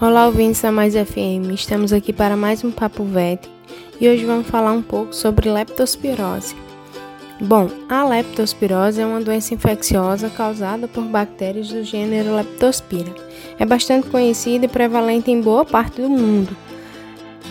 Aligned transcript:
Olá, 0.00 0.26
ouvintes 0.26 0.60
da 0.60 0.72
Mais 0.72 0.94
FM. 0.94 1.52
Estamos 1.52 1.92
aqui 1.92 2.12
para 2.12 2.36
mais 2.36 2.64
um 2.64 2.70
Papo 2.72 3.04
Vet 3.04 3.48
e 4.00 4.08
hoje 4.08 4.24
vamos 4.24 4.48
falar 4.48 4.72
um 4.72 4.82
pouco 4.82 5.14
sobre 5.14 5.48
leptospirose. 5.48 6.56
Bom, 7.40 7.70
a 7.88 8.04
leptospirose 8.04 9.00
é 9.00 9.06
uma 9.06 9.20
doença 9.20 9.54
infecciosa 9.54 10.28
causada 10.28 10.88
por 10.88 11.04
bactérias 11.04 11.68
do 11.68 11.84
gênero 11.84 12.34
Leptospira. 12.34 13.14
É 13.56 13.64
bastante 13.64 14.08
conhecida 14.08 14.64
e 14.64 14.68
prevalente 14.68 15.30
em 15.30 15.40
boa 15.40 15.64
parte 15.64 16.02
do 16.02 16.10
mundo. 16.10 16.56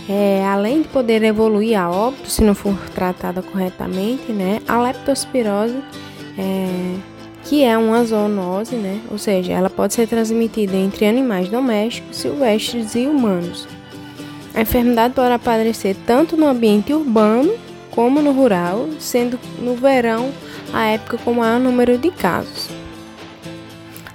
É, 0.09 0.45
além 0.45 0.81
de 0.81 0.89
poder 0.89 1.23
evoluir 1.23 1.79
a 1.79 1.89
óbito 1.89 2.29
se 2.29 2.43
não 2.43 2.53
for 2.53 2.75
tratada 2.93 3.41
corretamente, 3.41 4.33
né, 4.33 4.59
a 4.67 4.81
leptospirose 4.81 5.81
é, 6.37 7.12
que 7.53 7.63
é 7.63 7.77
uma 7.77 8.03
zoonose, 8.03 8.75
né? 8.75 8.99
ou 9.11 9.17
seja, 9.19 9.53
ela 9.53 9.69
pode 9.69 9.93
ser 9.93 10.07
transmitida 10.07 10.75
entre 10.75 11.05
animais 11.05 11.47
domésticos, 11.49 12.17
silvestres 12.17 12.95
e 12.95 13.05
humanos. 13.05 13.67
A 14.55 14.61
enfermidade 14.61 15.13
pode 15.13 15.31
aparecer 15.31 15.95
tanto 16.03 16.35
no 16.35 16.47
ambiente 16.47 16.91
urbano 16.91 17.53
como 17.91 18.23
no 18.23 18.31
rural, 18.31 18.89
sendo 18.97 19.39
no 19.59 19.75
verão 19.75 20.31
a 20.73 20.85
época 20.85 21.19
com 21.19 21.35
maior 21.35 21.59
número 21.59 21.95
de 21.95 22.09
casos. 22.09 22.69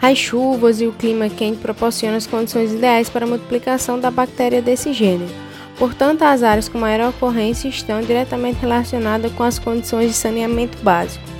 As 0.02 0.18
chuvas 0.18 0.80
e 0.80 0.88
o 0.88 0.92
clima 0.92 1.28
quente 1.28 1.58
proporcionam 1.58 2.16
as 2.16 2.26
condições 2.26 2.72
ideais 2.72 3.08
para 3.08 3.24
a 3.24 3.28
multiplicação 3.28 4.00
da 4.00 4.10
bactéria 4.10 4.60
desse 4.60 4.92
gênero. 4.92 5.30
Portanto, 5.78 6.22
as 6.22 6.42
áreas 6.42 6.68
com 6.68 6.76
maior 6.76 7.10
ocorrência 7.10 7.68
estão 7.68 8.00
diretamente 8.00 8.58
relacionadas 8.58 9.30
com 9.30 9.44
as 9.44 9.60
condições 9.60 10.08
de 10.08 10.16
saneamento 10.16 10.76
básico. 10.82 11.37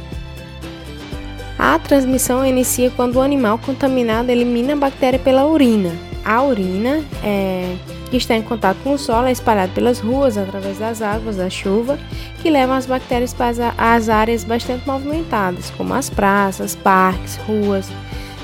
A 1.68 1.78
transmissão 1.78 2.46
inicia 2.46 2.90
quando 2.90 3.16
o 3.16 3.20
animal 3.20 3.58
contaminado 3.58 4.30
elimina 4.30 4.72
a 4.72 4.76
bactéria 4.76 5.18
pela 5.18 5.46
urina. 5.46 5.94
A 6.24 6.42
urina, 6.42 7.04
é, 7.22 7.76
que 8.10 8.16
está 8.16 8.34
em 8.34 8.40
contato 8.40 8.78
com 8.82 8.94
o 8.94 8.98
solo, 8.98 9.26
é 9.26 9.32
espalhada 9.32 9.70
pelas 9.74 10.00
ruas 10.00 10.38
através 10.38 10.78
das 10.78 11.02
águas 11.02 11.36
da 11.36 11.50
chuva, 11.50 11.98
que 12.40 12.48
levam 12.48 12.74
as 12.74 12.86
bactérias 12.86 13.34
para 13.34 13.74
as 13.76 14.08
áreas 14.08 14.44
bastante 14.44 14.88
movimentadas, 14.88 15.70
como 15.76 15.92
as 15.92 16.08
praças, 16.08 16.74
parques, 16.74 17.36
ruas. 17.46 17.90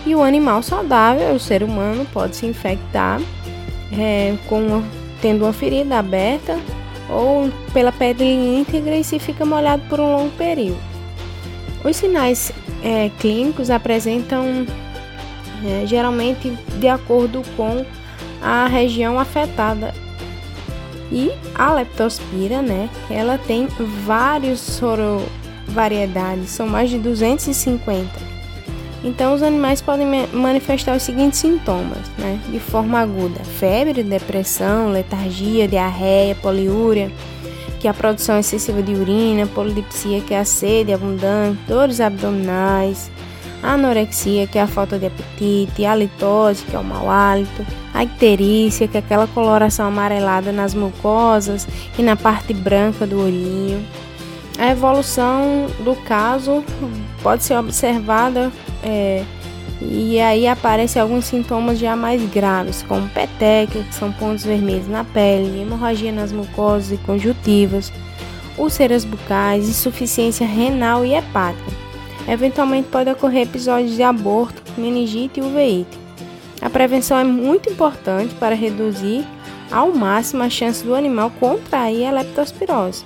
E 0.04 0.14
o 0.14 0.22
animal 0.22 0.62
saudável, 0.62 1.34
o 1.34 1.40
ser 1.40 1.62
humano, 1.62 2.06
pode 2.12 2.36
se 2.36 2.44
infectar 2.44 3.22
é, 3.98 4.34
com, 4.50 4.82
tendo 5.22 5.46
uma 5.46 5.52
ferida 5.54 5.98
aberta 5.98 6.58
ou 7.08 7.50
pela 7.72 7.90
pele 7.90 8.58
íntegra 8.58 8.94
e 8.94 9.02
se 9.02 9.18
fica 9.18 9.46
molhado 9.46 9.82
por 9.88 9.98
um 9.98 10.14
longo 10.14 10.30
período. 10.32 10.93
Os 11.84 11.96
sinais 11.96 12.50
é, 12.82 13.10
clínicos 13.20 13.70
apresentam 13.70 14.66
é, 15.64 15.86
geralmente 15.86 16.50
de 16.78 16.88
acordo 16.88 17.42
com 17.56 17.84
a 18.42 18.66
região 18.66 19.18
afetada. 19.18 19.94
E 21.12 21.30
a 21.54 21.72
leptospira, 21.72 22.62
né, 22.62 22.88
ela 23.10 23.38
tem 23.38 23.68
vários 24.04 24.58
sorovariedades, 24.60 26.50
são 26.50 26.66
mais 26.66 26.90
de 26.90 26.98
250. 26.98 28.34
Então, 29.04 29.34
os 29.34 29.42
animais 29.42 29.82
podem 29.82 30.06
manifestar 30.32 30.96
os 30.96 31.02
seguintes 31.02 31.38
sintomas, 31.38 32.08
né, 32.18 32.40
de 32.50 32.58
forma 32.58 32.98
aguda: 32.98 33.44
febre, 33.44 34.02
depressão, 34.02 34.90
letargia, 34.90 35.68
diarreia, 35.68 36.34
poliúria, 36.34 37.12
que 37.84 37.88
é 37.88 37.90
a 37.90 37.92
produção 37.92 38.38
excessiva 38.38 38.82
de 38.82 38.94
urina, 38.94 39.46
polidipsia, 39.46 40.22
que 40.22 40.32
é 40.32 40.38
a 40.38 40.44
sede 40.46 40.90
abundante, 40.90 41.60
dores 41.68 42.00
abdominais, 42.00 43.10
anorexia, 43.62 44.46
que 44.46 44.58
é 44.58 44.62
a 44.62 44.66
falta 44.66 44.98
de 44.98 45.04
apetite, 45.04 45.84
a 45.84 45.94
litose, 45.94 46.64
que 46.64 46.74
é 46.74 46.78
o 46.78 46.82
mau 46.82 47.10
hálito, 47.10 47.62
a 47.92 48.02
icterícia, 48.02 48.88
que 48.88 48.96
é 48.96 49.00
aquela 49.00 49.26
coloração 49.26 49.86
amarelada 49.86 50.50
nas 50.50 50.72
mucosas 50.72 51.68
e 51.98 52.02
na 52.02 52.16
parte 52.16 52.54
branca 52.54 53.06
do 53.06 53.20
olhinho. 53.20 53.86
A 54.58 54.70
evolução 54.70 55.66
do 55.80 55.94
caso 56.06 56.64
pode 57.22 57.44
ser 57.44 57.58
observada 57.58 58.50
é, 58.82 59.24
e 59.80 60.20
aí 60.20 60.46
aparecem 60.46 61.00
alguns 61.00 61.24
sintomas 61.24 61.78
já 61.78 61.96
mais 61.96 62.22
graves, 62.30 62.82
como 62.82 63.08
peteca, 63.08 63.82
que 63.82 63.94
são 63.94 64.12
pontos 64.12 64.44
vermelhos 64.44 64.88
na 64.88 65.04
pele, 65.04 65.60
hemorragia 65.60 66.12
nas 66.12 66.32
mucosas 66.32 66.92
e 66.92 66.96
conjuntivas, 66.98 67.92
úlceras 68.56 69.04
bucais, 69.04 69.68
insuficiência 69.68 70.46
renal 70.46 71.04
e 71.04 71.14
hepática. 71.14 71.72
Eventualmente 72.28 72.88
pode 72.88 73.10
ocorrer 73.10 73.42
episódios 73.42 73.96
de 73.96 74.02
aborto, 74.02 74.62
meningite 74.78 75.40
e 75.40 75.42
uveíte. 75.42 75.98
A 76.62 76.70
prevenção 76.70 77.18
é 77.18 77.24
muito 77.24 77.68
importante 77.68 78.34
para 78.36 78.54
reduzir 78.54 79.26
ao 79.70 79.92
máximo 79.92 80.42
a 80.42 80.48
chance 80.48 80.84
do 80.84 80.94
animal 80.94 81.30
contrair 81.38 82.06
a 82.06 82.12
leptospirose. 82.12 83.04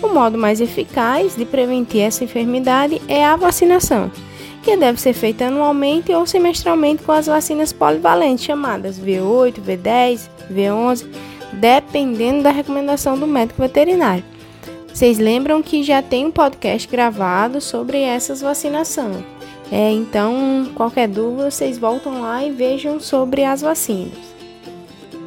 O 0.00 0.08
modo 0.08 0.38
mais 0.38 0.60
eficaz 0.60 1.34
de 1.34 1.44
prevenir 1.44 2.02
essa 2.02 2.22
enfermidade 2.22 3.00
é 3.08 3.24
a 3.24 3.34
vacinação 3.34 4.10
que 4.62 4.76
deve 4.76 5.00
ser 5.00 5.12
feita 5.12 5.46
anualmente 5.46 6.12
ou 6.12 6.26
semestralmente 6.26 7.02
com 7.02 7.12
as 7.12 7.26
vacinas 7.26 7.72
polivalentes 7.72 8.44
chamadas 8.44 8.98
V8, 8.98 9.54
V10, 9.54 10.28
V11, 10.52 11.06
dependendo 11.52 12.42
da 12.42 12.50
recomendação 12.50 13.18
do 13.18 13.26
médico 13.26 13.62
veterinário. 13.62 14.24
Vocês 14.92 15.18
lembram 15.18 15.62
que 15.62 15.82
já 15.82 16.02
tem 16.02 16.26
um 16.26 16.30
podcast 16.30 16.86
gravado 16.88 17.60
sobre 17.60 18.00
essas 18.00 18.40
vacinações. 18.40 19.24
É, 19.72 19.90
então, 19.92 20.68
qualquer 20.74 21.08
dúvida, 21.08 21.50
vocês 21.50 21.78
voltam 21.78 22.20
lá 22.22 22.44
e 22.44 22.50
vejam 22.50 22.98
sobre 22.98 23.44
as 23.44 23.62
vacinas. 23.62 24.18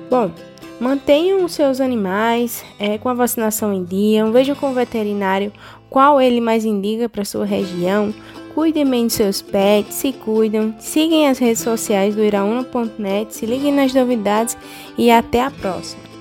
Bom, 0.09 0.31
mantenham 0.79 1.45
os 1.45 1.53
seus 1.53 1.79
animais 1.79 2.63
é, 2.77 2.97
com 2.97 3.07
a 3.07 3.13
vacinação 3.13 3.73
em 3.73 3.85
dia, 3.85 4.25
vejam 4.25 4.53
com 4.53 4.71
o 4.71 4.73
veterinário 4.73 5.51
qual 5.89 6.19
ele 6.19 6.41
mais 6.41 6.65
indica 6.65 7.07
para 7.07 7.23
sua 7.23 7.45
região, 7.45 8.13
Cuidem 8.53 8.85
bem 8.85 9.07
de 9.07 9.13
seus 9.13 9.41
pets, 9.41 9.95
se 9.95 10.13
cuidam, 10.13 10.75
sigam 10.79 11.25
as 11.25 11.39
redes 11.39 11.63
sociais 11.63 12.15
do 12.15 12.23
iraúna.net, 12.23 13.33
se 13.33 13.47
liguem 13.47 13.73
nas 13.73 13.93
novidades 13.93 14.55
e 14.95 15.09
até 15.09 15.41
a 15.41 15.49
próxima. 15.49 16.12